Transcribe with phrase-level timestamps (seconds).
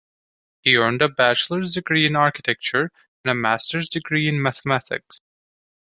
[0.63, 2.91] He earned a Bachelor's degree in Architecture
[3.23, 5.19] and a Master's degree in Mathematics.